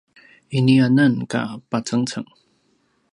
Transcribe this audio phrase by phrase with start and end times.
[0.57, 2.29] iniananka pacengceng!